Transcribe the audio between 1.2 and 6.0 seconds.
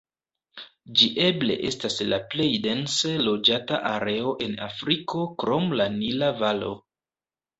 eble estas la plej dense loĝata areo en Afriko krom la